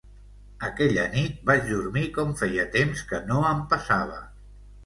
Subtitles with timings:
[0.69, 4.19] Aquella nit vaig dormir com feia temps que no em passava.